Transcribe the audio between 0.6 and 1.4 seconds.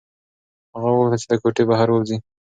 هغه غوښتل چې له